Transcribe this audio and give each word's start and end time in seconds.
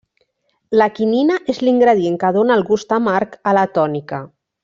La 0.81 0.87
quinina 0.99 1.35
és 1.53 1.59
l'ingredient 1.67 2.17
que 2.25 2.33
dóna 2.39 2.57
el 2.61 2.65
gust 2.71 2.97
amarg 2.99 3.39
a 3.53 3.55
la 3.59 3.67
tònica. 3.79 4.25